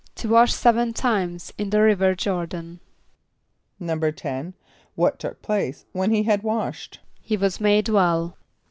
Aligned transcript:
=To 0.15 0.27
wash 0.29 0.51
seven 0.51 0.93
times 0.93 1.53
in 1.59 1.69
the 1.69 1.79
river 1.79 2.15
Jôr´dan.= 2.15 2.79
=10.= 3.79 4.53
What 4.95 5.19
took 5.19 5.43
place 5.43 5.85
when 5.91 6.09
he 6.09 6.23
had 6.23 6.41
washed? 6.41 7.01
=He 7.21 7.37
was 7.37 7.61
made 7.61 7.87
well. 7.87 8.35